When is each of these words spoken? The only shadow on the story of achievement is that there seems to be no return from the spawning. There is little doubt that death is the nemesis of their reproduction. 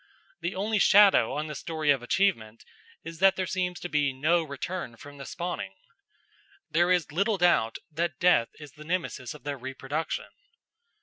The 0.39 0.55
only 0.55 0.79
shadow 0.79 1.31
on 1.33 1.45
the 1.45 1.53
story 1.53 1.91
of 1.91 2.01
achievement 2.01 2.65
is 3.03 3.19
that 3.19 3.35
there 3.35 3.45
seems 3.45 3.79
to 3.81 3.87
be 3.87 4.11
no 4.13 4.41
return 4.41 4.97
from 4.97 5.19
the 5.19 5.27
spawning. 5.27 5.75
There 6.71 6.89
is 6.91 7.11
little 7.11 7.37
doubt 7.37 7.77
that 7.91 8.17
death 8.17 8.49
is 8.59 8.71
the 8.71 8.83
nemesis 8.83 9.35
of 9.35 9.43
their 9.43 9.59
reproduction. 9.59 10.29